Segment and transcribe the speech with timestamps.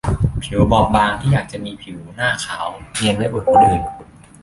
[0.43, 3.83] ผิวบอบบางที่อยากจะมีผิวหน้าขาวเนียนไว้อวดคนอื่น